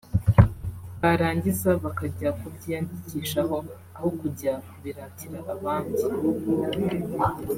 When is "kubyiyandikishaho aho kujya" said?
2.39-4.53